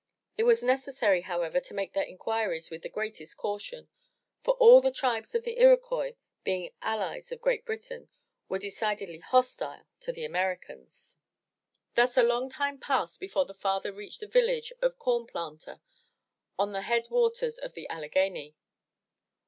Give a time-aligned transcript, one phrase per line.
[0.35, 3.87] It was necessary, however, to make their inquiries with the greatest caution,
[4.43, 8.09] for all the tribes of the Iroquois being allies of Great Britain,
[8.49, 11.19] were decidedly hostile to the Americans.
[11.93, 15.81] Thus a long time passed before the father reached the village of Corn Planter
[16.57, 18.55] on the head waters of the Alleghany.